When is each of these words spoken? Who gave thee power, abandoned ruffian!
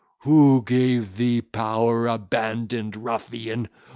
Who 0.21 0.63
gave 0.63 1.17
thee 1.17 1.43
power, 1.43 2.07
abandoned 2.07 2.95
ruffian! 2.95 3.69